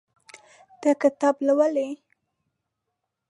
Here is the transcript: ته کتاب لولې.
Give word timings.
ته 0.81 0.89
کتاب 1.01 1.35
لولې. 1.47 1.87